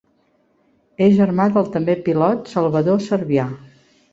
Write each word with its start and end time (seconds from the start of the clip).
És 1.07 1.13
germà 1.19 1.45
del 1.57 1.69
també 1.75 1.97
pilot 2.09 2.51
Salvador 2.55 3.01
Servià. 3.11 3.47